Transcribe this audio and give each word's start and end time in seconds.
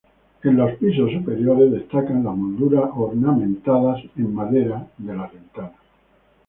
Los 0.41 0.71
pisos 0.79 1.11
superiores 1.11 1.73
destacan 1.73 2.23
las 2.23 2.35
molduras 2.35 2.89
ornamentadas 2.95 4.01
en 4.17 4.33
madera 4.33 4.87
de 4.97 5.13
las 5.15 5.31
ventanas. 5.31 5.73